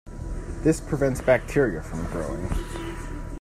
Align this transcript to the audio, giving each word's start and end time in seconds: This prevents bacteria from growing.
This 0.63 0.81
prevents 0.81 1.21
bacteria 1.21 1.83
from 1.83 2.03
growing. 2.05 2.49